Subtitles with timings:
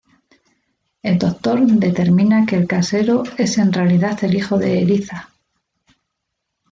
[1.03, 5.29] El Doctor determina que el casero es en realidad el hijo de Eliza.